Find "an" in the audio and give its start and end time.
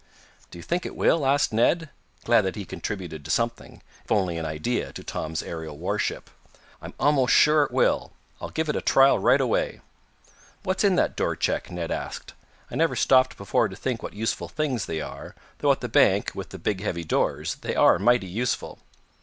4.39-4.47